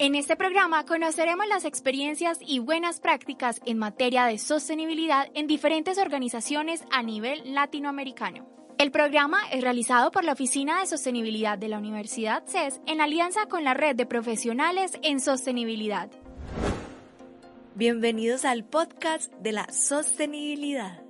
[0.00, 5.98] En este programa conoceremos las experiencias y buenas prácticas en materia de sostenibilidad en diferentes
[5.98, 8.48] organizaciones a nivel latinoamericano.
[8.78, 13.46] El programa es realizado por la Oficina de Sostenibilidad de la Universidad CES en alianza
[13.46, 16.08] con la Red de Profesionales en Sostenibilidad.
[17.74, 21.02] Bienvenidos al podcast de la sostenibilidad.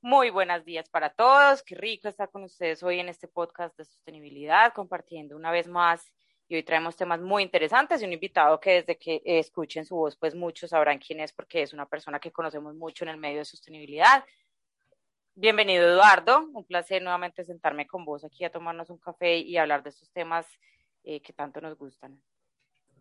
[0.00, 1.62] Muy buenos días para todos.
[1.62, 6.10] Qué rico estar con ustedes hoy en este podcast de sostenibilidad, compartiendo una vez más
[6.52, 10.16] y hoy traemos temas muy interesantes y un invitado que desde que escuchen su voz,
[10.16, 13.38] pues muchos sabrán quién es porque es una persona que conocemos mucho en el medio
[13.38, 14.22] de sostenibilidad.
[15.34, 19.82] Bienvenido Eduardo, un placer nuevamente sentarme con vos aquí a tomarnos un café y hablar
[19.82, 20.46] de estos temas
[21.04, 22.20] eh, que tanto nos gustan.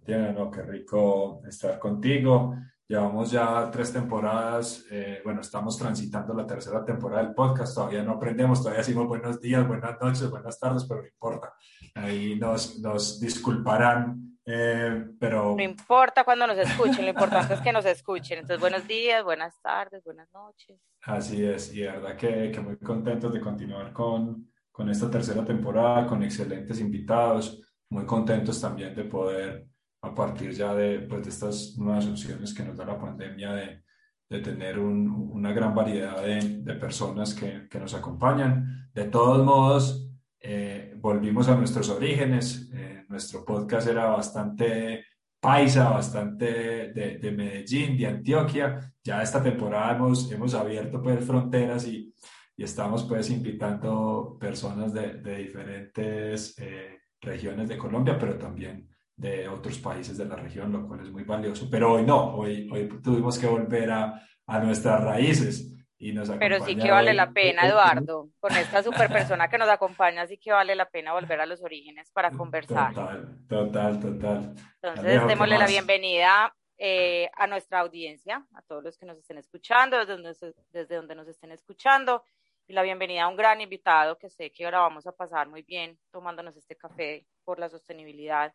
[0.06, 2.56] Diana, no, qué rico estar contigo.
[2.88, 8.14] Llevamos ya tres temporadas, eh, bueno, estamos transitando la tercera temporada del podcast, todavía no
[8.14, 11.54] aprendemos, todavía decimos buenos días, buenas noches, buenas tardes, pero no importa.
[11.96, 15.56] Ahí nos, nos disculparán, eh, pero...
[15.56, 18.40] No importa cuando nos escuchen, lo importante es que nos escuchen.
[18.40, 20.78] Entonces, buenos días, buenas tardes, buenas noches.
[21.04, 25.45] Así es, y de verdad que, que muy contentos de continuar con, con esta tercera
[25.45, 29.70] temporada, con excelentes invitados, muy contentos también de poder
[30.02, 33.84] a partir ya de, pues, de estas nuevas opciones que nos da la pandemia de,
[34.30, 38.90] de tener un, una gran variedad de, de personas que, que, nos acompañan.
[38.94, 40.10] De todos modos,
[40.40, 42.70] eh, volvimos a nuestros orígenes.
[42.73, 45.06] Eh, nuestro podcast era bastante
[45.40, 46.45] paisa, bastante
[46.94, 48.94] de, de, Medellín, de Antioquia.
[49.04, 52.14] Ya esta temporada hemos, hemos abierto pues fronteras y,
[52.56, 59.48] y estamos pues invitando personas de, de diferentes eh, regiones de Colombia, pero también de
[59.48, 61.67] otros países de la región, lo cual es muy valioso.
[61.70, 65.67] Pero hoy no, hoy, hoy tuvimos que volver a, a nuestras raíces.
[65.98, 69.70] Y nos Pero sí que vale la pena, Eduardo, con esta super persona que nos
[69.70, 72.92] acompaña, sí que vale la pena volver a los orígenes para conversar.
[72.95, 74.55] Total, total, total.
[74.82, 79.99] Entonces, démosle la bienvenida eh, a nuestra audiencia, a todos los que nos estén escuchando,
[79.99, 80.33] desde donde,
[80.72, 82.23] desde donde nos estén escuchando,
[82.67, 85.61] y la bienvenida a un gran invitado que sé que ahora vamos a pasar muy
[85.61, 88.52] bien tomándonos este café por la sostenibilidad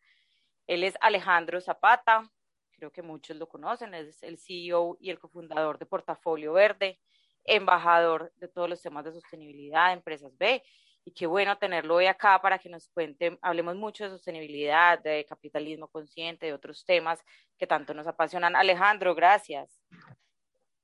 [0.67, 2.31] él es Alejandro Zapata,
[2.73, 6.99] creo que muchos lo conocen, es el CEO y el cofundador de Portafolio Verde,
[7.45, 10.63] embajador de todos los temas de sostenibilidad de Empresas B.
[11.05, 15.25] Y qué bueno tenerlo hoy acá para que nos cuente, hablemos mucho de sostenibilidad, de
[15.25, 17.23] capitalismo consciente, de otros temas
[17.57, 18.57] que tanto nos apasionan.
[18.57, 19.81] Alejandro, gracias.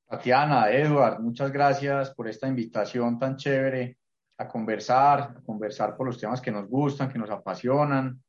[0.06, 3.98] Tatiana, Edward, muchas gracias por esta invitación tan chévere
[4.38, 8.22] a conversar, a conversar por los temas que nos gustan, que nos apasionan,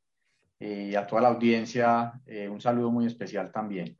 [0.64, 3.98] y a toda la audiencia eh, un saludo muy especial también.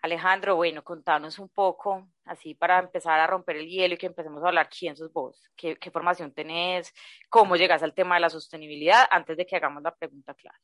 [0.00, 4.42] Alejandro, bueno, contanos un poco, así para empezar a romper el hielo y que empecemos
[4.42, 6.94] a hablar quién sos vos, qué, qué formación tenés,
[7.28, 10.58] cómo llegas al tema de la sostenibilidad, antes de que hagamos la pregunta clara.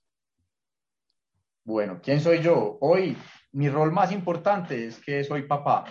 [1.65, 2.79] Bueno, ¿quién soy yo?
[2.81, 3.17] Hoy
[3.53, 5.85] mi rol más importante es que soy papá.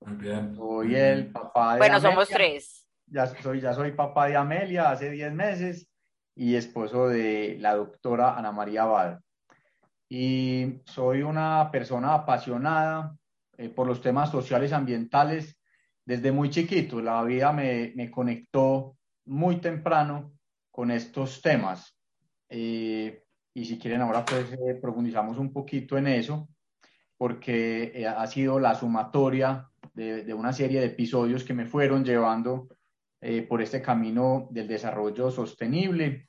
[0.00, 0.54] Muy bien.
[0.56, 2.10] Soy el papá de Bueno, Amelia.
[2.10, 2.86] somos tres.
[3.06, 5.87] Ya soy, ya soy papá de Amelia hace 10 meses
[6.38, 9.18] y esposo de la doctora Ana María Abad.
[10.08, 13.16] Y soy una persona apasionada
[13.56, 15.58] eh, por los temas sociales ambientales
[16.04, 17.02] desde muy chiquito.
[17.02, 20.32] La vida me, me conectó muy temprano
[20.70, 21.98] con estos temas.
[22.48, 26.48] Eh, y si quieren ahora pues eh, profundizamos un poquito en eso,
[27.16, 32.04] porque eh, ha sido la sumatoria de, de, una serie de episodios que me fueron
[32.04, 32.68] llevando
[33.20, 36.27] eh, por este camino del desarrollo sostenible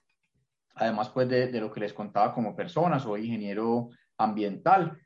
[0.75, 4.97] además pues de, de, lo que les contaba como persona, soy ingeniero ambiental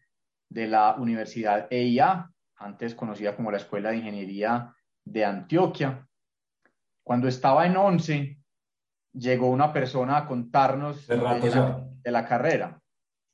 [0.50, 4.74] de la Universidad EIA, antes conocida como la Escuela de Ingeniería
[5.04, 6.08] de Antioquia.
[7.04, 8.38] Cuando estaba en 11,
[9.14, 12.80] llegó una persona a contarnos de, la, de, la, carrera.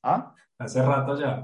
[0.03, 0.33] ¿Ah?
[0.57, 1.43] Hace rato ya.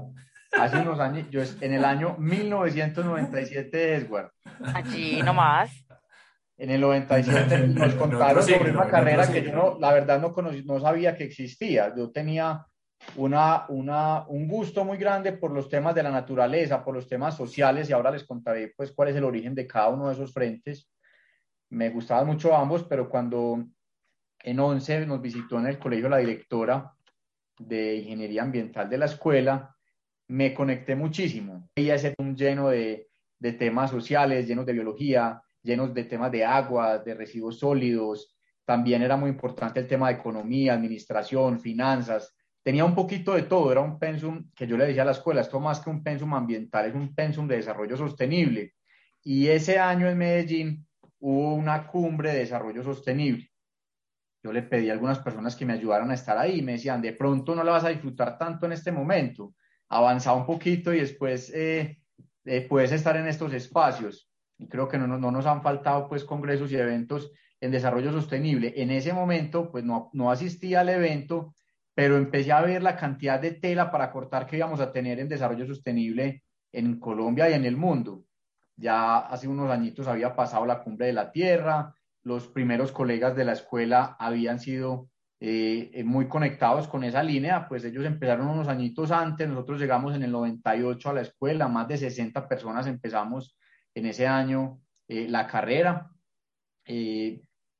[0.52, 4.32] Hace unos años, yo en el año 1997, Edward.
[4.74, 5.85] Allí nomás.
[6.58, 10.64] En el 97 nos contaron sobre una carrera que yo no, la verdad no, conocí,
[10.64, 11.94] no sabía que existía.
[11.94, 12.66] Yo tenía
[13.16, 17.36] una, una, un gusto muy grande por los temas de la naturaleza, por los temas
[17.36, 20.32] sociales y ahora les contaré pues cuál es el origen de cada uno de esos
[20.32, 20.90] frentes.
[21.70, 23.64] Me gustaban mucho ambos, pero cuando
[24.42, 26.92] en 11 nos visitó en el colegio la directora
[27.58, 29.74] de ingeniería ambiental de la escuela,
[30.28, 31.68] me conecté muchísimo.
[31.74, 36.44] Ella es un lleno de, de temas sociales, llenos de biología, llenos de temas de
[36.44, 38.34] agua, de residuos sólidos.
[38.64, 42.34] También era muy importante el tema de economía, administración, finanzas.
[42.62, 43.70] Tenía un poquito de todo.
[43.70, 46.32] Era un pensum que yo le decía a la escuela, esto más que un pensum
[46.34, 48.74] ambiental, es un pensum de desarrollo sostenible.
[49.22, 50.86] Y ese año en Medellín
[51.18, 53.50] hubo una cumbre de desarrollo sostenible.
[54.42, 57.02] Yo le pedí a algunas personas que me ayudaran a estar ahí y me decían,
[57.02, 59.54] de pronto no la vas a disfrutar tanto en este momento
[59.88, 61.98] avanza un poquito y después eh,
[62.44, 64.28] eh, puedes estar en estos espacios.
[64.58, 68.74] Y creo que no, no, nos han faltado pues congresos y eventos en desarrollo sostenible.
[68.76, 71.54] En ese momento pues no, no asistí al evento,
[71.94, 75.28] pero empecé a ver la cantidad de tela para cortar que íbamos a tener en
[75.28, 76.42] desarrollo sostenible
[76.72, 78.24] en Colombia y en el mundo.
[78.76, 83.44] Ya hace unos añitos había pasado la cumbre de la Tierra, los primeros colegas de
[83.44, 89.10] la escuela habían sido eh, muy conectados con esa línea, pues ellos empezaron unos añitos
[89.10, 93.56] antes, nosotros llegamos en el 98 a la escuela, más de 60 personas empezamos
[93.96, 96.10] en ese año eh, la carrera.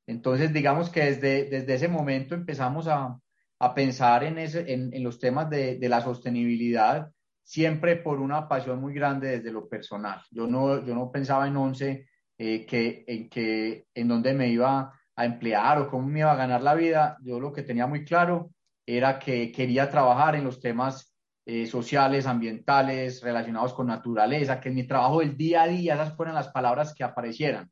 [0.05, 3.17] entonces, digamos que desde, desde ese momento empezamos a,
[3.59, 7.09] a pensar en, ese, en, los temas de, de, la sostenibilidad,
[7.43, 10.21] siempre por una pasión muy grande desde lo personal.
[10.31, 15.25] Yo no, yo no pensaba en once que, en, que, en donde me iba a
[15.25, 18.51] emplear o cómo me iba a ganar la vida, yo lo que tenía muy claro
[18.85, 21.16] era que quería trabajar en los temas
[21.49, 26.13] eh, sociales, ambientales, relacionados con naturaleza, que en mi trabajo del día a día esas
[26.15, 27.71] fueran las palabras que aparecieran.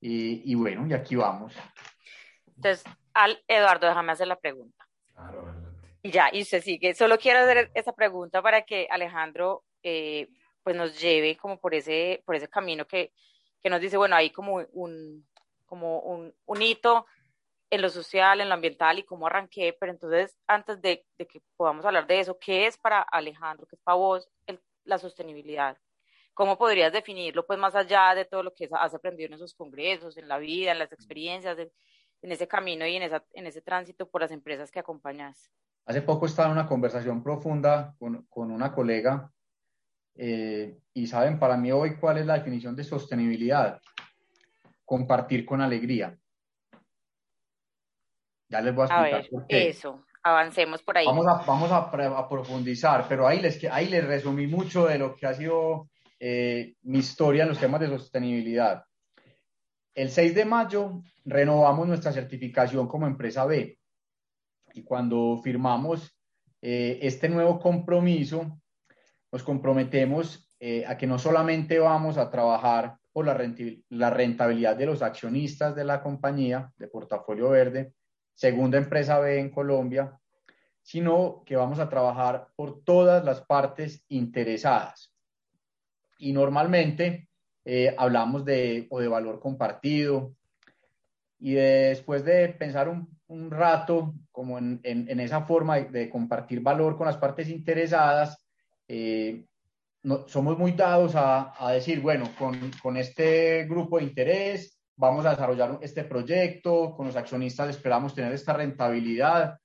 [0.00, 1.52] Y, y bueno, y aquí vamos.
[2.56, 4.88] Entonces, al Eduardo, déjame hacer la pregunta.
[5.14, 5.52] Claro,
[6.02, 6.94] y ya, y usted sigue.
[6.94, 10.28] Solo quiero hacer esa pregunta para que Alejandro eh,
[10.62, 13.12] pues nos lleve como por ese, por ese camino que,
[13.62, 15.28] que nos dice, bueno, hay como un,
[15.66, 17.06] como un, un, hito
[17.72, 21.40] en lo social, en lo ambiental y cómo arranqué, pero entonces antes de, de, que
[21.56, 25.78] podamos hablar de eso, ¿qué es para Alejandro, qué es para vos el, la sostenibilidad?
[26.34, 30.18] ¿Cómo podrías definirlo pues más allá de todo lo que has aprendido en esos congresos,
[30.18, 31.72] en la vida, en las experiencias, en,
[32.20, 35.50] en ese camino y en, esa, en ese tránsito por las empresas que acompañas?
[35.86, 39.32] Hace poco estaba en una conversación profunda con, con una colega
[40.14, 43.80] eh, y saben, para mí hoy, ¿cuál es la definición de sostenibilidad?
[44.84, 46.18] compartir con alegría.
[48.52, 49.68] Ya les voy a explicar por qué.
[49.70, 51.06] Eso, avancemos por ahí.
[51.06, 55.26] Vamos a, vamos a, profundizar, pero ahí les, ahí les resumí mucho de lo que
[55.26, 55.88] ha sido
[56.20, 58.84] eh, mi historia en los temas de sostenibilidad.
[59.94, 63.78] El 6 de mayo renovamos nuestra certificación como empresa B
[64.74, 66.14] y cuando firmamos
[66.60, 68.60] eh, este nuevo compromiso,
[69.32, 75.00] nos comprometemos eh, a que no solamente vamos a trabajar por la rentabilidad de los
[75.00, 77.94] accionistas de la compañía de portafolio verde,
[78.34, 80.18] segunda empresa B en Colombia,
[80.82, 85.14] sino que vamos a trabajar por todas las partes interesadas.
[86.18, 87.28] Y normalmente
[87.64, 90.34] eh, hablamos de, o de valor compartido,
[91.38, 96.60] y después de pensar un, un rato como en, en, en, esa forma de, compartir
[96.60, 98.46] valor con las partes interesadas,
[98.86, 99.44] eh,
[100.26, 105.30] somos muy dados a, a decir, bueno, con, con, este grupo de interés vamos a
[105.30, 109.58] desarrollar este proyecto, con los accionistas esperamos tener esta rentabilidad,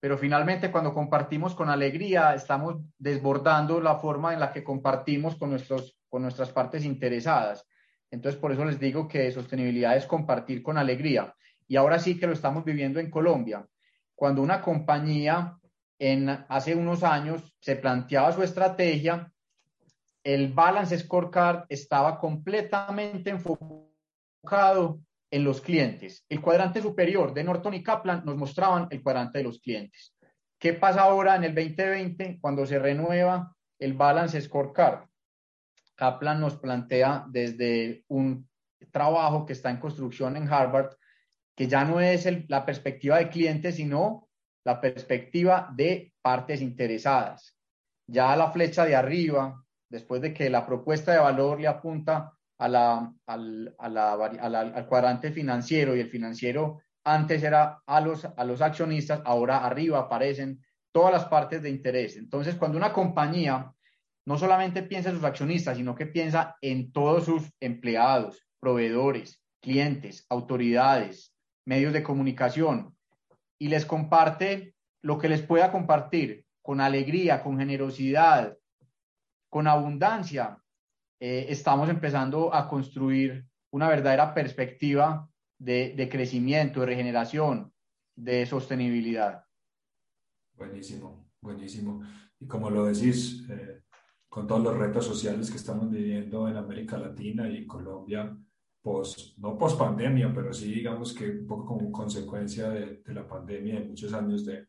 [0.00, 5.50] pero finalmente cuando compartimos con alegría estamos desbordando la forma en la que compartimos con,
[5.50, 7.66] nuestros, con nuestras partes interesadas.
[8.10, 11.34] Entonces, por eso les digo que sostenibilidad es compartir con alegría.
[11.66, 13.66] Y ahora sí que lo estamos viviendo en Colombia.
[14.14, 15.58] Cuando una compañía
[15.98, 19.30] en, hace unos años se planteaba su estrategia,
[20.24, 23.87] el balance scorecard estaba completamente enfocado
[25.30, 26.24] en los clientes.
[26.28, 30.14] El cuadrante superior de Norton y Kaplan nos mostraban el cuadrante de los clientes.
[30.58, 35.06] ¿Qué pasa ahora en el 2020 cuando se renueva el balance scorecard?
[35.94, 38.48] Kaplan nos plantea desde un
[38.90, 40.96] trabajo que está en construcción en Harvard,
[41.54, 44.28] que ya no es la perspectiva de clientes, sino
[44.64, 47.56] la perspectiva de partes interesadas.
[48.06, 52.68] Ya la flecha de arriba después de que la propuesta de valor le apunta a
[52.68, 58.60] la, al, a al cuadrante financiero y el financiero antes era a los, a los
[58.60, 60.62] accionistas, ahora arriba aparecen
[60.92, 62.16] todas las partes de interés.
[62.16, 63.72] Entonces, cuando una compañía
[64.26, 70.26] no solamente piensa en sus accionistas, sino que piensa en todos sus empleados, proveedores, clientes,
[70.28, 71.34] autoridades,
[71.64, 72.94] medios de comunicación,
[73.58, 78.56] y les comparte lo que les pueda compartir con alegría, con generosidad,
[79.48, 80.58] con abundancia,
[81.20, 87.72] eh, estamos empezando a construir una verdadera perspectiva de, crecimiento, de regeneración,
[88.16, 89.44] de sostenibilidad.
[90.54, 92.02] Buenísimo, buenísimo.
[92.38, 93.82] Y como lo decís, eh,
[94.28, 98.36] con todos los retos sociales que estamos viviendo en América Latina y Colombia,
[98.80, 103.80] post, no post pandemia, pero sí digamos que un poco como consecuencia de, la pandemia,
[103.80, 104.66] de muchos años de,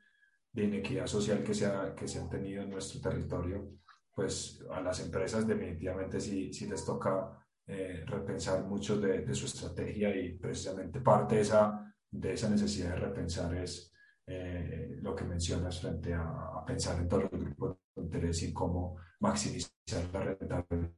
[0.51, 3.71] de inequidad social que se, ha, que se han tenido en nuestro territorio,
[4.19, 9.45] pues a las empresas definitivamente sí, sí les toca eh, repensar mucho de, de, su
[9.45, 13.93] estrategia y precisamente parte de esa, de esa necesidad de repensar es
[14.27, 18.51] eh, lo que mencionas frente a, a, pensar en todos los grupos de interés y
[18.51, 19.71] cómo maximizar
[20.11, 20.93] la rentabilidad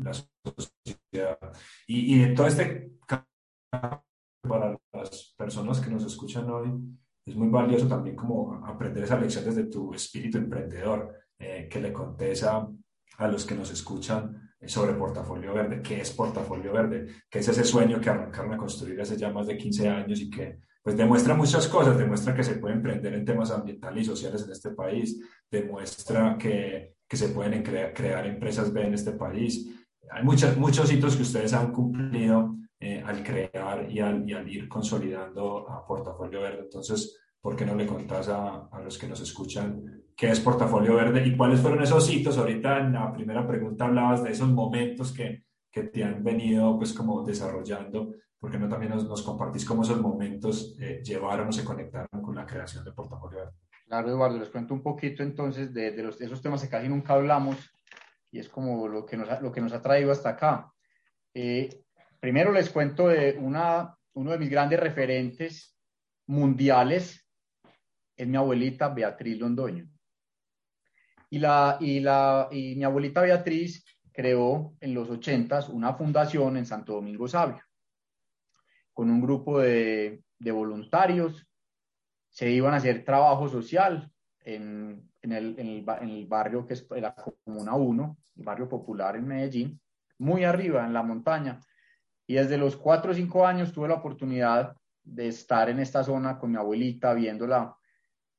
[0.00, 1.38] la sociedad.
[1.86, 2.98] Y, y de todo este
[4.42, 6.72] para las personas que nos escuchan hoy,
[7.24, 11.92] es muy valioso también como aprender esas lecciones de tu espíritu emprendedor, eh, que le
[11.92, 12.68] contés a,
[13.20, 18.00] los que nos escuchan sobre Portafolio Verde, qué es Portafolio Verde, qué es ese sueño
[18.00, 21.68] que arrancaron a construir hace ya más de 15 años y que pues demuestra muchas
[21.68, 26.36] cosas, demuestra que se puede emprender en temas ambientales y sociales en este país, demuestra
[26.38, 29.68] que, que se pueden crear, empresas B en este país.
[30.10, 34.48] Hay muchos, muchos hitos que ustedes han cumplido eh, al crear y al, y al,
[34.48, 36.60] ir consolidando Portafolio Verde.
[36.62, 40.96] Entonces, ¿por qué no le contás a, a, los que nos escuchan qué es Portafolio
[40.96, 42.36] Verde y cuáles fueron esos hitos?
[42.36, 46.92] Ahorita en la primera pregunta hablabas de esos momentos que, que te han venido pues
[46.92, 48.12] como desarrollando.
[48.38, 52.20] ¿Por qué no también nos, nos compartís cómo esos momentos eh, llevaron o se conectaron
[52.20, 53.52] con la creación de Portafolio Verde?
[53.86, 56.88] Claro, Eduardo, les cuento un poquito entonces de, de, los, de esos temas que casi
[56.88, 57.56] nunca hablamos
[58.30, 60.70] y es como lo que nos ha, lo que nos ha traído hasta acá.
[61.32, 61.84] Eh,
[62.20, 65.76] Primero les cuento de una, uno de mis grandes referentes
[66.26, 67.24] mundiales,
[68.16, 69.88] es mi abuelita Beatriz Londoño.
[71.30, 76.66] Y, la, y, la, y mi abuelita Beatriz creó en los ochentas una fundación en
[76.66, 77.62] Santo Domingo Sabio,
[78.92, 81.46] con un grupo de, de voluntarios.
[82.30, 86.74] Se iban a hacer trabajo social en, en, el, en, el, en, el, barrio que
[86.74, 89.80] es la Comuna 1, el barrio popular en Medellín,
[90.18, 91.60] muy arriba en la montaña.
[92.26, 96.38] Y desde los cuatro o cinco años tuve la oportunidad de estar en esta zona
[96.38, 97.74] con mi abuelita, viéndola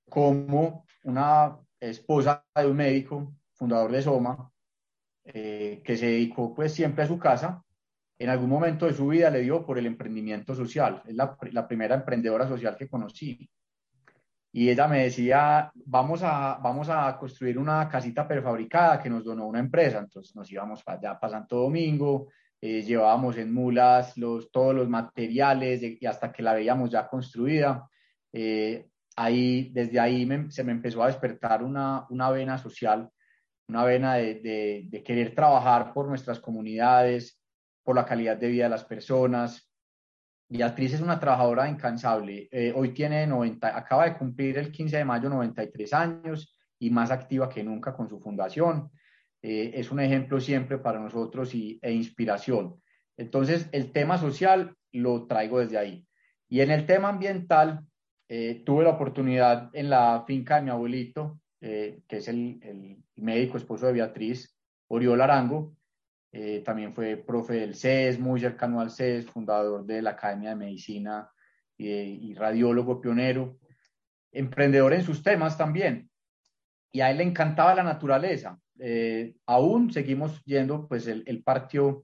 [0.07, 4.51] como una esposa de un médico, fundador de Soma,
[5.25, 7.63] eh, que se dedicó pues siempre a su casa.
[8.17, 11.03] En algún momento de su vida le dio por el emprendimiento social.
[11.05, 13.49] Es la, primera emprendedora social que conocí.
[14.51, 19.45] Y ella me decía, vamos a, vamos a construir una casita prefabricada que nos donó
[19.45, 19.99] una empresa.
[19.99, 22.27] Entonces nos íbamos allá, para Santo Domingo,
[22.59, 27.87] eh, llevábamos en mulas los, todos los materiales y hasta que la veíamos ya construida.
[28.33, 28.89] Eh,
[29.19, 33.09] ahí, desde ahí se me empezó a despertar una, una vena social,
[33.67, 37.37] una vena de, querer trabajar por nuestras comunidades,
[37.83, 39.69] por la calidad de vida de las personas.
[40.47, 42.47] Beatriz es una trabajadora incansable.
[42.49, 47.11] Eh, hoy tiene 90, acaba de cumplir el 15 de mayo 93 años y más
[47.11, 48.89] activa que nunca con su fundación.
[49.41, 52.81] Eh, es un ejemplo siempre para nosotros y, e inspiración.
[53.17, 56.07] Entonces, el tema social lo traigo desde ahí.
[56.47, 57.85] Y en el tema ambiental,
[58.29, 63.03] eh, tuve la oportunidad en la finca de mi abuelito, eh, que es el, el,
[63.15, 64.55] médico esposo de Beatriz,
[64.87, 65.75] Oriol Arango,
[66.31, 70.55] eh, también fue profe del CES, muy cercano al CES, fundador de la Academia de
[70.55, 71.29] Medicina
[71.75, 73.57] y, radiólogo pionero,
[74.31, 76.09] emprendedor en sus temas también.
[76.91, 82.03] Y a él le encantaba la naturaleza, eh, aún seguimos yendo, pues el, el partió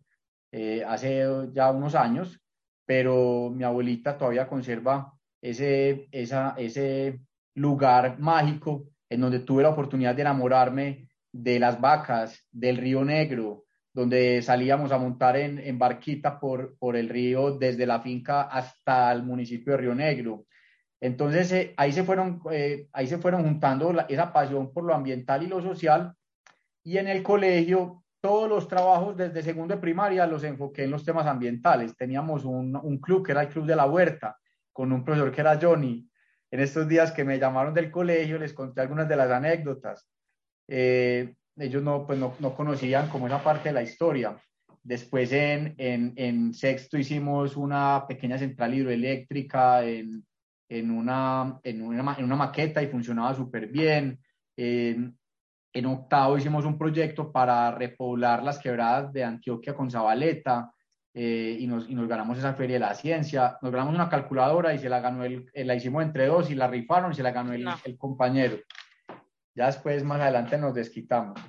[0.51, 2.39] eh, hace ya unos años,
[2.85, 5.13] pero mi abuelita todavía conserva
[5.49, 7.19] ese, ese
[7.53, 13.65] lugar mágico en donde tuve la oportunidad de enamorarme de las vacas, del río Negro,
[13.93, 19.11] donde salíamos a montar en, en barquita por, por, el río desde la finca hasta
[19.11, 20.45] el municipio de Río Negro.
[20.99, 24.93] Entonces eh, ahí, se fueron, eh, ahí se fueron juntando la, esa pasión por lo
[24.93, 26.13] ambiental y lo social
[26.83, 31.05] y en el colegio todos los trabajos desde segundo de primaria los enfoqué en los
[31.05, 31.95] temas ambientales.
[31.95, 34.37] Teníamos un, un, club que era el Club de la Huerta,
[34.75, 36.05] con un profesor que era Johnny.
[36.51, 40.05] En estos días que me llamaron del colegio les conté algunas de las anécdotas.
[40.67, 44.37] Eh, ellos no, pues no, no, conocían como esa parte de la historia.
[44.83, 50.25] después en, en, en, sexto hicimos una pequeña central hidroeléctrica en,
[50.67, 54.19] en, una, en, una, en una maqueta y funcionaba súper bien.
[54.57, 55.17] En,
[55.71, 60.69] en octavo hicimos un proyecto para repoblar las quebradas de Antioquia con Zabaleta
[61.17, 63.57] eh, y, nos, y, nos, ganamos esa feria de la ciencia.
[63.61, 66.55] Nos ganamos una calculadora y se la ganó el, eh, la hicimos entre dos y
[66.55, 68.57] la rifaron y se la ganó el, el compañero.
[69.55, 71.39] Ya después, más adelante, nos desquitamos.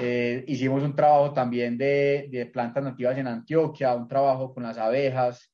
[0.00, 4.78] Eh, hicimos un trabajo también de, de, plantas nativas en Antioquia, un trabajo con las
[4.78, 5.52] abejas.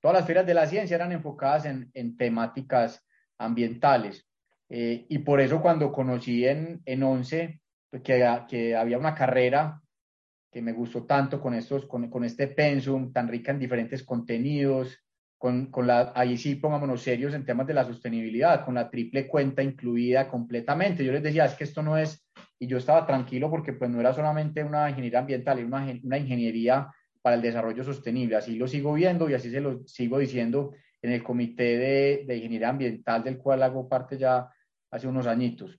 [0.00, 3.02] Todas las ferias de la ciencia eran enfocadas en, en temáticas
[3.38, 4.28] ambientales.
[4.68, 9.80] Eh, y por eso cuando conocí en, en 11 pues, que, que, había una carrera
[10.50, 14.98] que me gustó tanto con, estos, con, con este pensum tan rica en diferentes contenidos,
[15.36, 19.28] con, con, la, ahí sí pongámonos serios en temas de la sostenibilidad, con la triple
[19.28, 21.04] cuenta incluida completamente.
[21.04, 22.26] Yo les decía, es que esto no es,
[22.58, 26.18] y yo estaba tranquilo porque pues no era solamente una ingeniería ambiental, era una, una
[26.18, 26.88] ingeniería
[27.22, 28.36] para el desarrollo sostenible.
[28.36, 32.36] Así lo sigo viendo y así se lo sigo diciendo en el comité de, de
[32.36, 34.48] ingeniería ambiental del cual hago parte ya
[34.90, 35.78] hace unos añitos.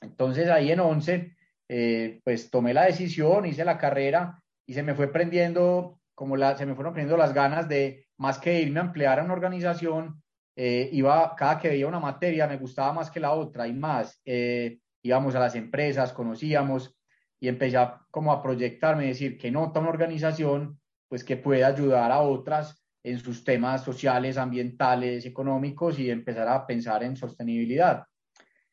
[0.00, 1.35] Entonces ahí en 11,
[1.68, 6.66] eh, pues tomé la decisión, hice la carrera y se me fue prendiendo, como se
[6.66, 10.22] me fueron prendiendo las ganas de, más que irme a emplear a una organización,
[10.56, 14.20] eh, iba, cada que veía una materia me gustaba más que la otra y más.
[14.24, 16.96] Eh, íbamos a las empresas, conocíamos
[17.38, 22.10] y empecé a, como a proyectarme, decir que nota una organización, pues que puede ayudar
[22.10, 28.04] a otras en sus temas sociales, ambientales, económicos y empezar a pensar en sostenibilidad.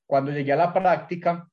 [0.07, 1.47] Cuando llegué a la práctica,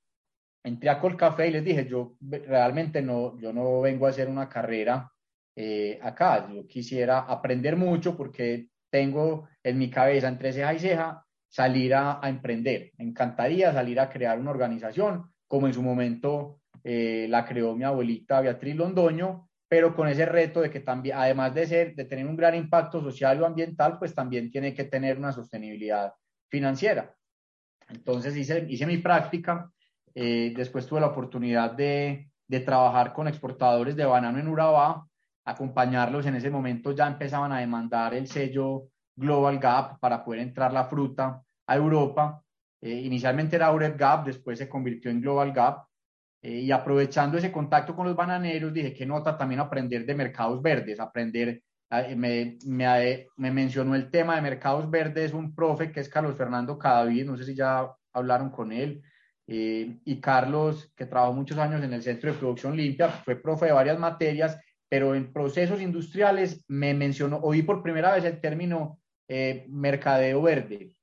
[0.63, 4.49] entré a Colcafé y les dije, yo realmente no, yo no vengo a hacer una
[4.49, 5.11] carrera
[5.57, 11.25] eh, acá, yo quisiera aprender mucho porque tengo en mi cabeza entre ceja y ceja
[11.49, 12.93] salir a, emprender.
[12.99, 17.85] Me encantaría salir a crear una organización, como en su momento eh, la creó mi
[17.85, 22.27] abuelita Beatriz Londoño, pero con ese reto de que también, además de, ser, de tener
[22.27, 26.13] un gran impacto social o ambiental, pues también tiene que tener una sostenibilidad
[26.49, 27.15] financiera.
[27.89, 29.71] Entonces hice, hice mi práctica,
[30.15, 32.27] eh, después tuve la oportunidad de,
[32.65, 35.07] trabajar con exportadores de banano en Urabá,
[35.45, 40.73] acompañarlos, en ese momento ya empezaban a demandar el sello Global Gap para poder entrar
[40.73, 42.43] la fruta a Europa.
[42.81, 45.87] Eh, inicialmente era Eurep Gap, después se convirtió en Global Gap.
[46.43, 50.61] Eh, y aprovechando ese contacto con los bananeros, dije que nota también aprender de mercados
[50.63, 56.09] verdes, aprender Ah, me, me, mencionó el tema de mercados verdes un profe que es
[56.09, 59.03] Carlos Fernando Cadavid, no sé si ya hablaron con él,
[59.53, 63.67] eh, y Carlos, que trabajó muchos años en el Centro de Producción Limpia, fue profe
[63.67, 64.57] de varias materias,
[64.89, 70.95] pero en procesos industriales me mencionó, oí por primera vez el término eh, mercadeo verde.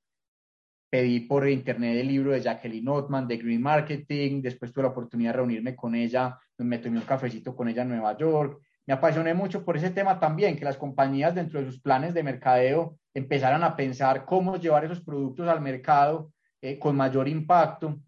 [0.88, 5.32] Pedí por internet el libro de Jacqueline Ottman de Green Marketing, después tuve la oportunidad
[5.32, 9.34] de reunirme con ella, me tomé un cafecito con ella en Nueva York, me apasioné
[9.34, 13.62] mucho por ese tema también, que las compañías dentro de sus planes de mercadeo empezaran
[13.62, 16.32] a pensar cómo llevar esos productos al mercado
[16.62, 18.00] eh, con mayor impacto.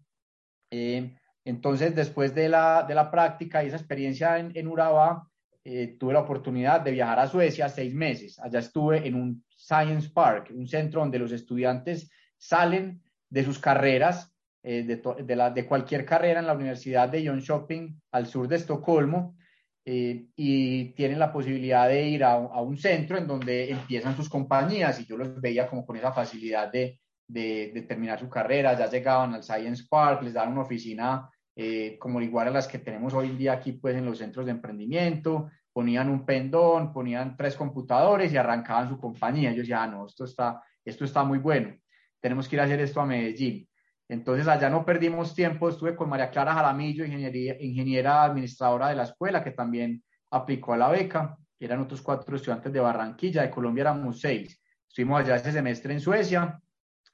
[0.71, 1.13] Eh,
[1.45, 5.27] entonces, después de la, de la práctica y esa experiencia en, en Urabá,
[5.63, 8.39] eh, tuve la oportunidad de viajar a Suecia seis meses.
[8.39, 14.33] Allá estuve en un Science Park, un centro donde los estudiantes salen de sus carreras,
[14.63, 18.57] de, de, la, de cualquier carrera en la Universidad de John Shopping al sur de
[18.57, 19.35] Estocolmo,
[19.83, 24.99] eh, y tienen la posibilidad de ir a, un centro en donde empiezan sus compañías
[24.99, 26.99] y yo los veía como con esa facilidad de,
[27.31, 32.21] de, terminar su carrera, ya llegaban al Science Park, les daban una oficina eh, como
[32.21, 35.49] igual a las que tenemos hoy en día aquí pues en los centros de emprendimiento,
[35.73, 39.51] ponían un pendón, ponían tres computadores y arrancaban su compañía.
[39.51, 41.75] Yo decía, ah, no, esto está, esto está muy bueno,
[42.19, 43.67] tenemos que ir a hacer esto a Medellín.
[44.09, 49.41] Entonces allá no perdimos tiempo, estuve con María Clara Jaramillo, ingeniera administradora de la escuela,
[49.41, 51.37] que también aplicó a la beca.
[51.57, 54.61] Eran otros cuatro estudiantes de Barranquilla, de Colombia éramos seis.
[54.85, 56.59] Estuvimos allá ese semestre en Suecia,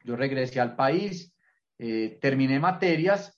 [0.08, 1.36] yo regresé al país,
[1.78, 3.38] eh, terminé materias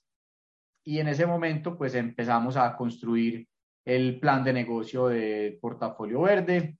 [0.84, 3.46] y en ese momento pues empezamos a construir
[3.84, 6.76] el plan de negocio de Portafolio Verde.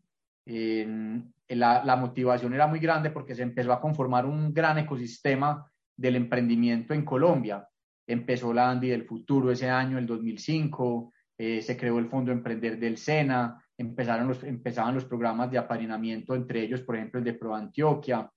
[1.48, 6.94] la, motivación era muy grande porque se empezó a conformar un gran ecosistema del emprendimiento
[6.94, 7.66] en Colombia.
[8.06, 12.78] Empezó la Andy del Futuro ese año, el 2005, eh, se creó el Fondo Emprender
[12.78, 17.34] del SENA, empezaron los, empezaban los programas de apadrinamiento, entre ellos, por ejemplo, el de
[17.34, 18.30] Pro Antioquia.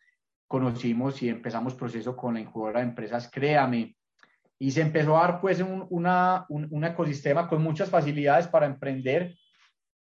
[0.54, 3.96] Conocimos y empezamos proceso con la incubadora de empresas Créame.
[4.60, 8.68] Y se empezó a dar pues un, una, un, un ecosistema con muchas facilidades para
[8.68, 9.36] emprender.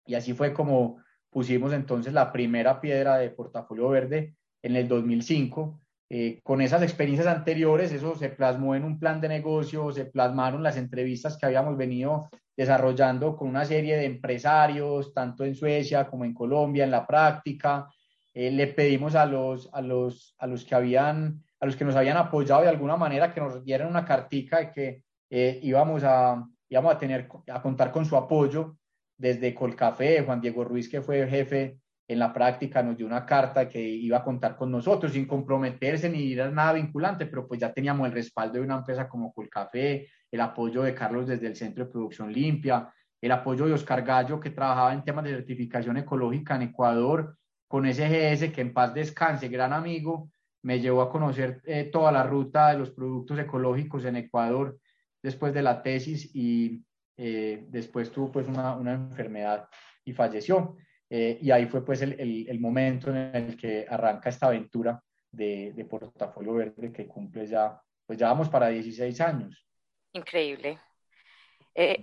[0.06, 5.82] Y así fue como pusimos entonces la primera piedra de Portafolio Verde en el 2005
[6.16, 10.62] eh, con esas experiencias anteriores, eso se plasmó en un plan de negocio, se plasmaron
[10.62, 16.24] las entrevistas que habíamos venido desarrollando con una serie de empresarios, tanto en Suecia como
[16.24, 17.90] en Colombia, en la práctica.
[18.34, 21.96] Eh, le pedimos a los, a, los, a los que habían, a los que nos
[21.96, 26.44] habían apoyado de alguna manera que nos dieran una cartica de que eh, íbamos, a,
[26.68, 28.78] íbamos a, tener, a contar con su apoyo.
[29.16, 33.70] Desde Colcafé, Juan Diego Ruiz, que fue jefe en la práctica, nos dio una carta
[33.70, 37.60] que iba a contar con nosotros sin comprometerse ni ir a nada vinculante, pero pues
[37.60, 41.56] ya teníamos el respaldo de una empresa como Colcafé, el apoyo de Carlos desde el
[41.56, 42.92] Centro de Producción Limpia,
[43.22, 47.38] el apoyo de Oscar Gallo, que trabajaba en temas de certificación ecológica en Ecuador,
[47.74, 50.30] con SGS, que en paz descanse, gran amigo,
[50.62, 54.78] me llevó a conocer eh, toda la ruta de los productos ecológicos en Ecuador
[55.24, 56.84] después de la tesis y
[57.18, 59.68] eh, después tuvo pues una, una enfermedad
[60.06, 60.78] y falleció.
[61.10, 62.14] Eh, y ahí fue pues el,
[62.48, 67.82] el, momento en el que arranca esta aventura de, de Portafolio Verde que cumple ya,
[68.06, 69.66] pues ya vamos para 16 años.
[70.12, 70.78] Increíble.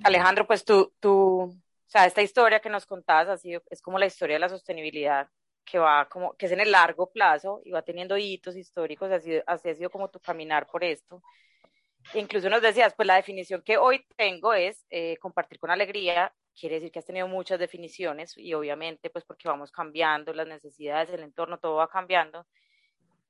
[0.02, 4.00] Alejandro, pues tú, tú, o sea, esta historia que nos contabas ha sido, es como
[4.00, 5.28] la historia de la sostenibilidad
[5.70, 9.40] que va como, que es en el largo plazo y va teniendo hitos históricos, así,
[9.46, 11.22] así ha sido como tu caminar por esto.
[12.14, 16.76] Incluso nos decías, pues la definición que hoy tengo es eh, compartir con alegría, quiere
[16.76, 21.22] decir que has tenido muchas definiciones y obviamente pues porque vamos cambiando las necesidades, el
[21.22, 22.46] entorno, todo va cambiando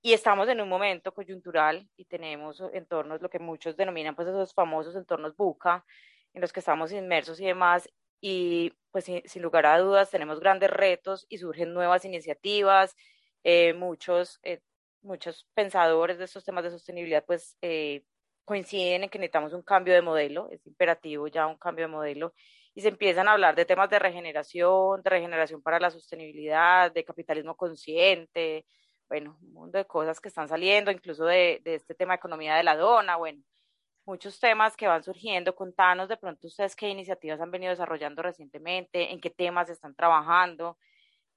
[0.03, 4.55] y estamos en un momento coyuntural y tenemos entornos, lo que muchos denominan pues esos
[4.55, 5.85] famosos entornos buca,
[6.33, 7.88] en los que estamos inmersos y demás,
[8.20, 12.96] y pues sin, lugar a dudas tenemos grandes retos y surgen nuevas iniciativas,
[13.44, 14.61] eh, muchos, eh,
[15.02, 18.04] muchos pensadores de estos temas de sostenibilidad pues eh,
[18.44, 22.35] coinciden en que necesitamos un cambio de modelo, es imperativo ya un cambio de modelo,
[22.74, 27.04] y se empiezan a hablar de temas de regeneración, de regeneración para la sostenibilidad, de
[27.04, 28.66] capitalismo consciente,
[29.09, 32.56] bueno, un mundo de cosas que están saliendo, incluso de, de este tema de economía
[32.56, 33.42] de la dona, bueno,
[34.04, 35.54] muchos temas que van surgiendo.
[35.54, 40.78] Contanos de pronto ustedes qué iniciativas han venido desarrollando recientemente, en qué temas están trabajando,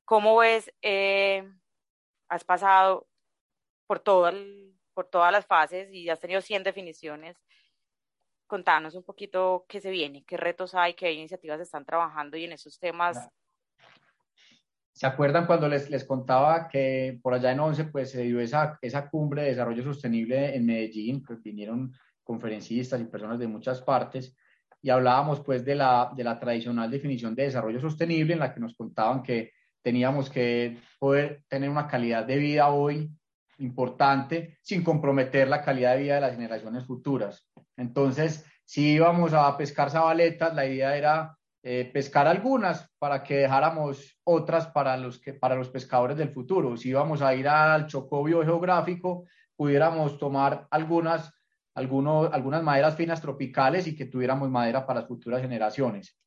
[0.05, 1.47] cómo ves, eh,
[2.29, 3.07] has pasado
[3.87, 4.31] por, todo
[4.93, 7.37] por todas las fases y has tenido 100 definiciones.
[8.47, 12.53] Contanos un poquito qué se viene, qué retos hay, qué iniciativas están trabajando y en
[12.53, 13.29] esos temas
[14.93, 18.77] ¿Se acuerdan cuando les, les contaba que por allá en 11 pues se dio esa,
[18.79, 21.91] esa cumbre de desarrollo sostenible en Medellín, pues vinieron
[22.23, 24.35] conferencistas y personas de muchas partes
[24.81, 28.59] y hablábamos pues de la, de la tradicional definición de desarrollo sostenible en la que
[28.59, 33.09] nos contaban que teníamos que poder tener una calidad de vida hoy
[33.59, 37.47] importante sin comprometer la calidad de vida de las generaciones futuras.
[37.77, 44.19] Entonces, si íbamos a pescar sabaletas, la idea era eh, pescar algunas para que dejáramos
[44.25, 46.75] otras para los, que, para los pescadores del futuro.
[46.75, 51.31] Si íbamos a ir al chocobio geográfico, pudiéramos tomar algunas,
[51.75, 56.17] algunos, algunas maderas finas tropicales y que tuviéramos madera para las futuras generaciones.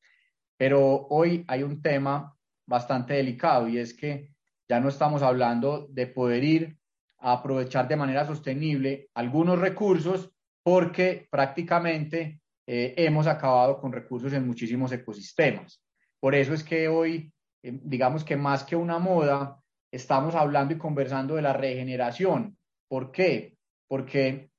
[0.57, 2.35] Pero hoy hay un tema
[2.67, 4.35] bastante delicado y es que
[4.69, 6.79] ya no estamos hablando de poder ir
[7.19, 10.31] a aprovechar de manera sostenible algunos recursos
[10.63, 15.81] porque prácticamente eh, hemos acabado con recursos en muchísimos ecosistemas.
[16.19, 17.33] Por eso es que hoy,
[17.63, 19.61] eh, digamos que más que una moda,
[19.93, 22.59] estamos hablando y conversando de la regeneración.
[22.89, 23.57] ¿Por qué?
[23.87, 24.51] Porque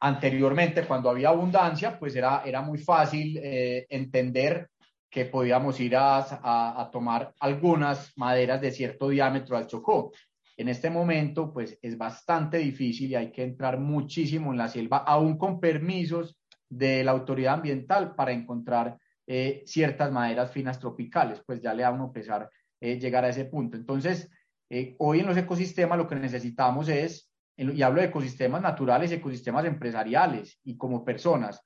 [0.00, 4.70] anteriormente, cuando había abundancia, pues era, era muy fácil eh, entender
[5.10, 10.12] que podíamos ir a, a, tomar algunas maderas de cierto diámetro al Chocó.
[10.56, 14.98] En este momento, pues es bastante difícil y hay que entrar muchísimo en la selva,
[14.98, 16.36] aún con permisos
[16.68, 21.90] de la autoridad ambiental para encontrar eh, ciertas maderas finas tropicales, pues ya le da
[21.90, 23.76] uno pesar eh, llegar a ese punto.
[23.76, 24.30] Entonces,
[24.70, 29.64] eh, hoy en los ecosistemas lo que necesitamos es, y hablo de ecosistemas naturales, ecosistemas
[29.64, 31.60] empresariales y como personas.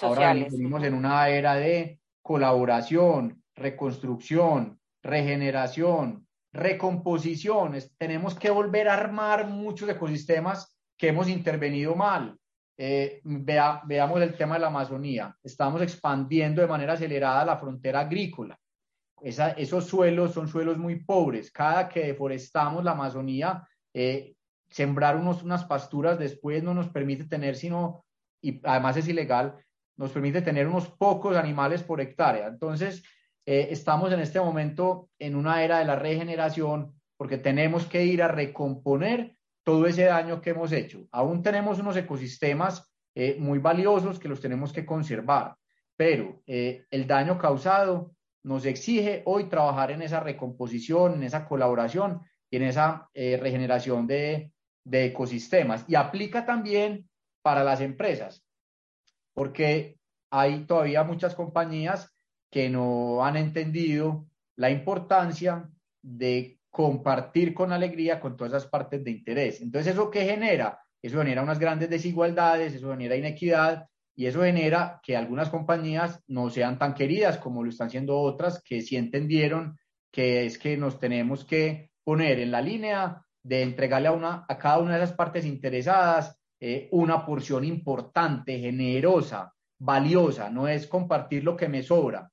[0.00, 7.76] Ahora vivimos en una era de colaboración, reconstrucción, regeneración, recomposición.
[7.98, 12.38] tenemos que volver a armar muchos ecosistemas que hemos intervenido mal.
[12.78, 15.36] Eh, veamos el tema de la Amazonía.
[15.42, 18.58] Estamos expandiendo de manera acelerada la frontera agrícola.
[19.20, 21.50] esos suelos son suelos muy pobres.
[21.50, 24.34] Cada que deforestamos la Amazonía, eh,
[24.72, 28.04] sembrar unos, unas pasturas después no nos permite tener sino,
[28.40, 29.56] y además es ilegal,
[29.96, 32.46] nos permite tener unos pocos animales por hectárea.
[32.46, 33.02] Entonces,
[33.46, 38.22] eh, estamos en este momento en una era de la regeneración porque tenemos que ir
[38.22, 41.06] a recomponer todo ese daño que hemos hecho.
[41.12, 45.56] Aún tenemos unos ecosistemas eh, muy valiosos que los tenemos que conservar,
[45.96, 52.22] pero eh, el daño causado nos exige hoy trabajar en esa recomposición, en esa colaboración
[52.50, 54.51] y en esa regeneración de,
[54.84, 55.84] de ecosistemas.
[55.88, 57.08] Y aplica también
[57.42, 58.44] para las empresas,
[59.34, 59.98] porque
[60.30, 62.14] hay todavía muchas compañías
[62.50, 65.68] que no han entendido la importancia
[66.02, 69.60] de compartir con alegría con todas esas partes de interés.
[69.60, 70.78] Entonces, ¿eso qué genera?
[71.00, 76.50] Eso genera unas grandes desigualdades, eso genera inequidad y eso genera que algunas compañías no
[76.50, 79.78] sean tan queridas como lo están siendo otras que sí entendieron
[80.10, 84.58] que es que nos tenemos que poner en la línea de entregarle a, una, a
[84.58, 90.48] cada una de esas partes interesadas eh, una porción importante, generosa, valiosa.
[90.48, 92.30] No es compartir lo que me sobra,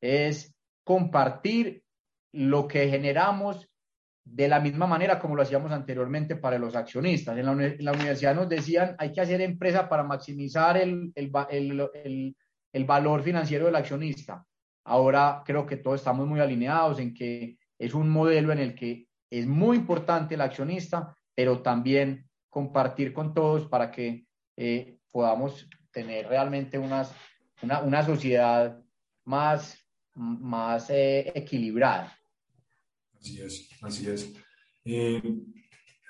[0.00, 1.84] es compartir
[2.32, 3.68] lo que generamos
[4.24, 7.36] de la misma manera como lo hacíamos anteriormente para los accionistas.
[7.38, 13.66] En la, universidad nos decían, hay que hacer empresa para maximizar el, el, valor financiero
[13.66, 14.44] del accionista.
[14.84, 19.06] Ahora creo que todos estamos muy alineados en que es un modelo en el que
[19.30, 26.26] es muy importante el accionista, pero también compartir con todos para que eh, podamos tener
[26.26, 27.14] realmente unas,
[27.62, 28.82] una, una sociedad
[29.24, 29.78] más,
[30.14, 32.16] más eh, equilibrada.
[33.18, 34.32] Así es, así es.
[34.84, 35.22] Eh,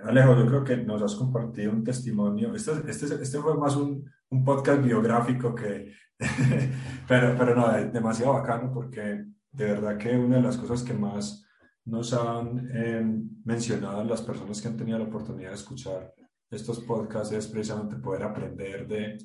[0.05, 2.55] Alejo, yo creo que nos has compartido un testimonio.
[2.55, 5.93] Este, este, este fue más un, un, podcast biográfico que,
[7.09, 11.45] pero, pero no, demasiado bacano porque de verdad que una de las cosas que más
[11.91, 13.05] nos han eh,
[13.45, 16.15] mencionado las personas que han tenido la oportunidad de escuchar
[16.51, 19.19] estos podcasts es precisamente poder aprender de,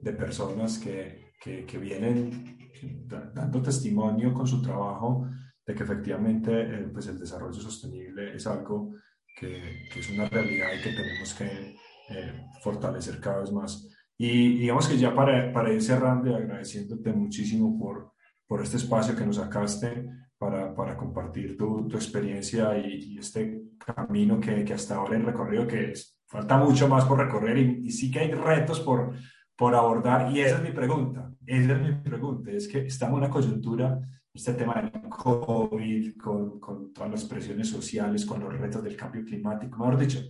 [0.00, 2.70] de personas que, que, vienen
[3.06, 5.28] dando testimonio con su trabajo
[5.66, 8.94] de que efectivamente eh, pues el desarrollo sostenible es algo
[9.36, 11.76] que, es una realidad y que tenemos que
[12.10, 13.88] eh, fortalecer cada vez más.
[14.16, 18.12] Y digamos que ya para, para ir cerrando agradeciéndote muchísimo por,
[18.46, 24.38] por este espacio que nos sacaste para, para compartir tu, tu experiencia y, este camino
[24.40, 27.90] que, que, hasta ahora he recorrido, que es, falta mucho más por recorrer y, y
[27.90, 29.14] sí que hay retos por,
[29.56, 30.30] por abordar.
[30.32, 34.00] Y esa es mi pregunta, esa es mi pregunta, es que estamos en una coyuntura
[34.38, 39.24] este tema del COVID, con, con, todas las presiones sociales, con los retos del cambio
[39.24, 39.78] climático.
[39.78, 40.20] Mejor dicho,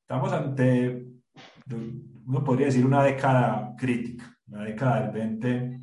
[0.00, 1.06] estamos ante,
[2.26, 4.34] uno podría decir, una década crítica.
[4.46, 5.80] La década del 20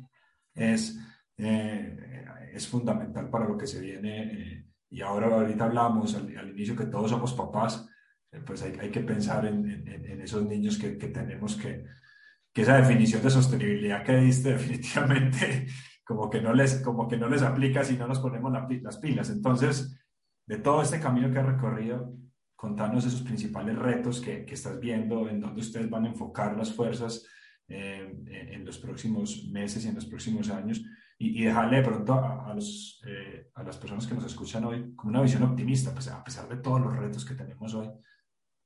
[0.54, 0.98] es,
[1.38, 2.24] eh,
[2.56, 4.32] es fundamental para lo que se viene.
[4.32, 7.88] Eh, y ahora, ahorita hablamos al, inicio que todos somos papás,
[8.32, 9.86] eh, pues hay, hay, que pensar en,
[10.22, 11.84] esos niños que, que tenemos que,
[12.52, 15.66] que esa definición de sostenibilidad que diste definitivamente
[16.04, 19.28] como que no les, como que no les aplica si no nos ponemos las pilas.
[19.28, 19.98] Entonces,
[20.46, 22.16] de todo este camino que has recorrido,
[22.54, 26.72] contanos esos principales retos que, que estás viendo, en dónde ustedes van a enfocar las
[26.72, 27.26] fuerzas
[27.68, 30.84] eh, en los próximos meses y en los próximos años,
[31.18, 34.64] y, y dejarle de pronto a, a, los, eh, a, las personas que nos escuchan
[34.64, 37.88] hoy como una visión optimista, pues a pesar de todos los retos que tenemos hoy,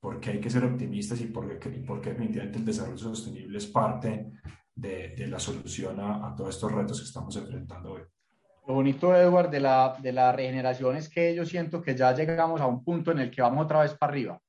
[0.00, 4.32] porque hay que ser optimistas y porque, y porque definitivamente el desarrollo sostenible es parte
[4.74, 8.02] de, la solución a, todos estos retos que estamos enfrentando hoy.
[8.66, 12.60] Lo bonito, Edward, de la, de la regeneración es que yo siento que ya llegamos
[12.60, 14.40] a un punto en el que vamos otra vez para arriba.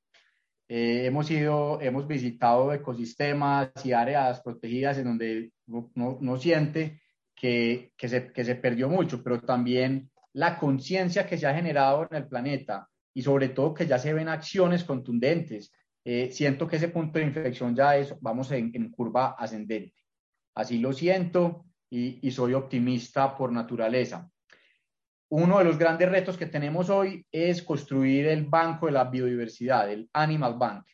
[0.70, 7.01] Eh, hemos ido, hemos visitado ecosistemas y áreas protegidas en donde no, no siente
[7.42, 12.08] que, que, se, que se perdió mucho, pero también la conciencia que se ha generado
[12.12, 15.74] en el planeta y sobre todo que ya se ven acciones contundentes.
[16.06, 19.96] Eh, siento que ese punto de inflexión ya es, vamos en, en curva ascendente.
[20.54, 24.30] Así lo siento y, soy optimista por naturaleza.
[25.30, 29.92] Uno de los grandes retos que tenemos hoy es construir el Banco de la Biodiversidad,
[29.92, 30.86] el Animal Bank.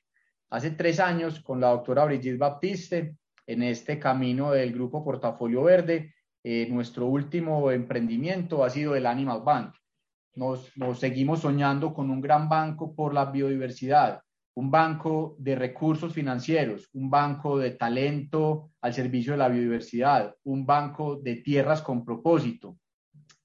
[0.49, 6.13] Hace tres años, con la doctora Brigitte Baptiste, en este camino del Grupo Portafolio Verde,
[6.49, 9.75] eh, nuestro último emprendimiento ha sido el Animal Bank.
[10.35, 14.21] nos, seguimos soñando con un gran banco por la biodiversidad,
[14.55, 20.65] un banco de recursos financieros, un banco de talento al servicio de la biodiversidad, un
[20.65, 22.77] banco de tierras con propósito.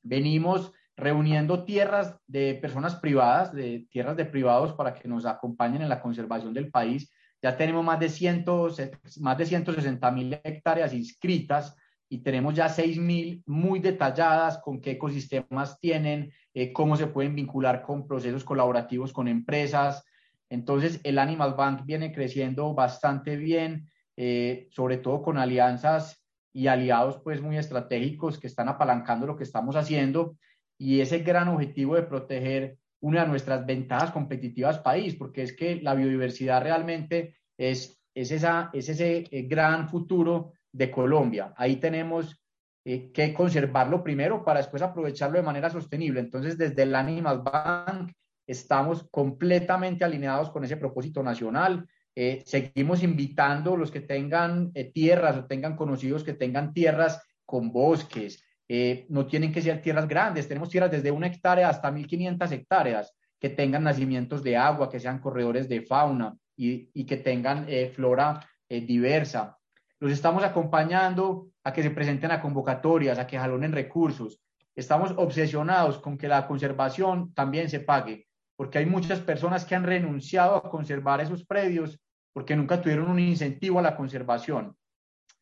[0.04, 5.88] Venimos reuniendo tierras de personas privadas, de tierras de privados para que nos acompañen en
[5.88, 7.12] la conservación del país.
[7.42, 8.80] Ya tenemos más de, cientos,
[9.18, 11.76] más de 160 mil hectáreas inscritas
[12.12, 17.34] y tenemos ya 6 mil muy detalladas con qué ecosistemas tienen, eh, cómo se pueden
[17.34, 20.04] vincular con procesos colaborativos con empresas,
[20.52, 26.22] entonces, el Animal Bank viene creciendo bastante bien, eh, sobre todo con alianzas
[26.52, 30.36] y aliados pues muy estratégicos que están apalancando lo que estamos haciendo.
[30.76, 35.80] Y ese gran objetivo de proteger una de nuestras ventajas competitivas país, porque es que
[35.80, 41.52] la biodiversidad realmente es, es, esa, es ese eh, gran futuro de Colombia.
[41.56, 42.40] Ahí tenemos
[42.84, 46.20] eh, que conservarlo primero para después aprovecharlo de manera sostenible.
[46.20, 48.12] Entonces, desde el Animal Bank
[48.46, 51.86] estamos completamente alineados con ese propósito nacional.
[52.14, 57.72] Eh, seguimos invitando los que tengan eh, tierras o tengan conocidos que tengan tierras con
[57.72, 62.52] bosques, eh, no tienen que ser tierras grandes, tenemos tierras desde una hectárea hasta 1500
[62.52, 68.40] hectáreas que tengan nacimientos de agua, que sean corredores de fauna y, que tengan flora
[68.68, 69.58] diversa.
[70.02, 74.40] Los estamos acompañando a que se presenten a convocatorias, a que jalonen recursos.
[74.74, 79.84] Estamos obsesionados con que la conservación también se pague, porque hay muchas personas que han
[79.84, 82.00] renunciado a conservar esos predios
[82.32, 84.76] porque nunca tuvieron un incentivo a la conservación.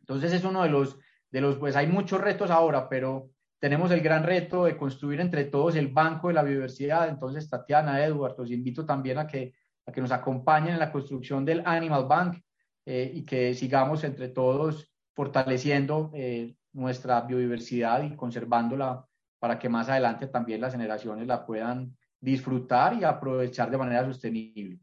[0.01, 0.99] Entonces es uno de los,
[1.31, 5.47] de los, pues hay muchos retos ahora, pero tenemos el gran reto de construir entre
[5.47, 7.09] todos el Banco de la Biodiversidad.
[7.09, 9.55] Entonces, Tatiana, Edward, los invito también a que,
[9.87, 12.43] a que nos acompañen en la construcción del Animal Bank
[12.87, 19.05] eh, y que sigamos entre todos fortaleciendo eh, nuestra biodiversidad y conservándola
[19.39, 24.79] para que más adelante también las generaciones la puedan disfrutar y aprovechar de manera sostenible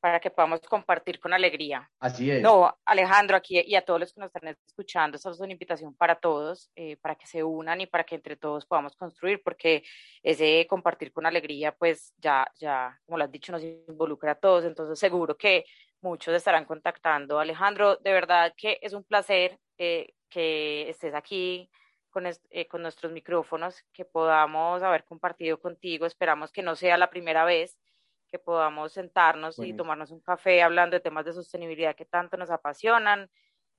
[0.00, 1.90] para que podamos compartir con alegría.
[1.98, 2.42] Así es.
[2.42, 5.94] No, Alejandro, aquí y a todos los que nos están escuchando, esta es una invitación
[5.94, 9.82] para todos, eh, para que se unan y para que entre todos podamos construir, porque
[10.22, 14.64] ese compartir con alegría, pues ya, ya, como lo has dicho, nos involucra a todos,
[14.64, 15.64] entonces seguro que
[16.00, 17.40] muchos estarán contactando.
[17.40, 21.70] Alejandro, de verdad que es un placer eh, que estés aquí
[22.10, 27.10] con, eh, con nuestros micrófonos, que podamos haber compartido contigo, esperamos que no sea la
[27.10, 27.78] primera vez
[28.28, 32.50] que podamos sentarnos y tomarnos un café hablando de temas de sostenibilidad que tanto nos
[32.50, 33.30] apasionan.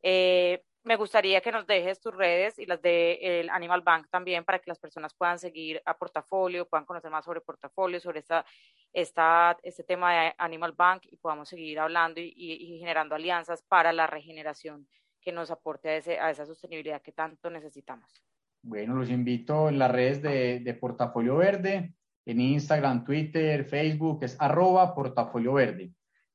[0.02, 4.46] Eh, me gustaría que nos dejes tus redes y las de el Animal Bank también
[4.46, 8.46] para que las personas puedan seguir a Portafolio, puedan conocer más sobre Portafolio, sobre esta,
[8.94, 14.08] esta, este tema de Animal Bank y podamos seguir hablando y, generando alianzas para la
[14.08, 14.88] regeneración
[15.22, 18.24] que nos aporte a, ese, a, esa sostenibilidad que tanto necesitamos.
[18.62, 21.94] Bueno, los invito en las redes de, de Portafolio Verde
[22.26, 25.92] en Instagram, Twitter, Facebook, es arroba portafolio verde.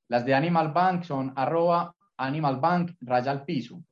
[0.08, 3.82] Las de Animal Bank son arroba Animal Bank raya al piso.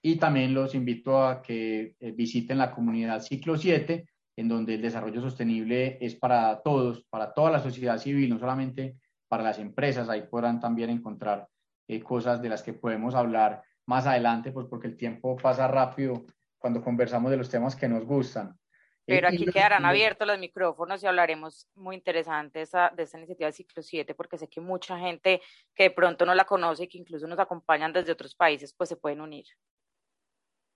[0.00, 4.82] Y también los invito a que eh, visiten la comunidad Ciclo 7, en donde el
[4.82, 8.96] desarrollo sostenible es para todos, para toda la sociedad civil, no solamente
[9.28, 10.08] para las empresas.
[10.08, 11.48] Ahí podrán también encontrar
[11.86, 16.24] eh, cosas de las que podemos hablar más adelante, pues porque el tiempo pasa rápido
[16.58, 18.58] cuando conversamos de los temas que nos gustan.
[19.04, 23.48] Pero aquí quedarán abiertos los micrófonos y hablaremos muy interesante de esta, de esta iniciativa
[23.48, 25.40] de Ciclo 7, porque sé que mucha gente
[25.74, 28.88] que de pronto no la conoce y que incluso nos acompañan desde otros países, pues
[28.88, 29.46] se pueden unir.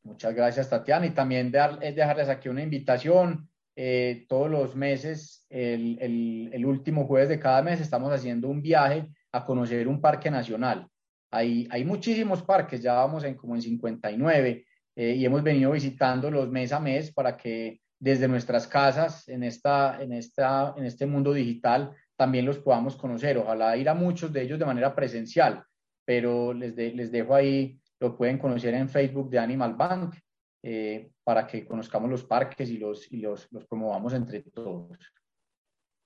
[0.03, 1.07] Muchas gracias, Tatiana.
[1.07, 3.49] Y también es dejarles aquí una invitación.
[3.75, 8.63] Eh, todos los meses, el, el, el, último jueves de cada mes, estamos haciendo un
[8.63, 10.89] viaje a conocer un parque nacional.
[11.31, 14.65] Hay, hay muchísimos parques, ya vamos en como en 59,
[14.97, 20.01] eh, y hemos venido visitándolos mes a mes para que desde nuestras casas en, esta,
[20.01, 23.39] en, esta, en este mundo digital también los podamos conocer.
[23.39, 25.65] Ojalá ir a muchos de ellos de manera presencial,
[26.05, 30.15] pero les, les dejo ahí, lo pueden conocer en Facebook de Animal Bank
[30.63, 34.99] eh, para que conozcamos los parques y, los, y los, los promovamos entre todos.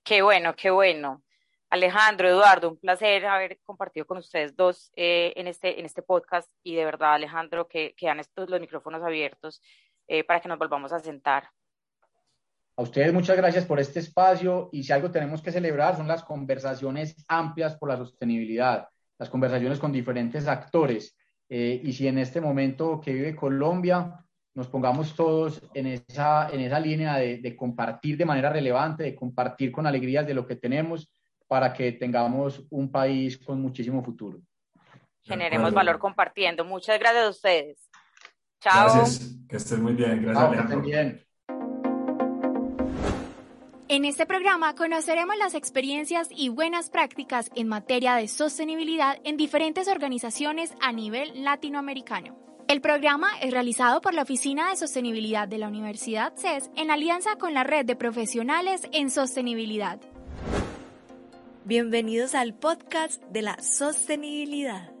[0.03, 1.23] Qué bueno, qué bueno.
[1.69, 6.51] Alejandro, Eduardo, un placer haber compartido con ustedes dos eh, en, este, en este podcast
[6.63, 9.61] y de verdad, Alejandro, que quedan estos los micrófonos abiertos
[10.07, 11.49] eh, para que nos volvamos a sentar.
[12.77, 16.23] A ustedes muchas gracias por este espacio y si algo tenemos que celebrar son las
[16.23, 18.87] conversaciones amplias por la sostenibilidad,
[19.19, 21.15] las conversaciones con diferentes actores.
[21.49, 26.61] Eh, y si en este momento que vive Colombia nos pongamos todos en esa, en
[26.61, 30.55] esa línea de, de compartir de manera relevante, de compartir con alegrías de lo que
[30.55, 31.11] tenemos
[31.47, 34.39] para que tengamos un país con muchísimo futuro.
[35.23, 36.65] Generemos valor compartiendo.
[36.65, 37.89] Muchas gracias a ustedes.
[38.59, 38.93] Chao.
[38.95, 40.21] Gracias, que estén muy bien.
[40.23, 41.30] Gracias, Chao, Que estén bien.
[43.91, 49.89] En este programa conoceremos las experiencias y buenas prácticas en materia de sostenibilidad en diferentes
[49.89, 52.37] organizaciones a nivel latinoamericano.
[52.69, 57.35] El programa es realizado por la Oficina de Sostenibilidad de la Universidad CES en alianza
[57.35, 59.99] con la Red de Profesionales en Sostenibilidad.
[61.65, 65.00] Bienvenidos al podcast de la sostenibilidad.